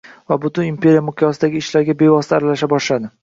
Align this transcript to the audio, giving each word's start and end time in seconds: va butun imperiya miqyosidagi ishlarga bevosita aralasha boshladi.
va 0.31 0.37
butun 0.45 0.67
imperiya 0.69 1.03
miqyosidagi 1.09 1.63
ishlarga 1.65 1.97
bevosita 2.01 2.39
aralasha 2.39 2.71
boshladi. 2.75 3.15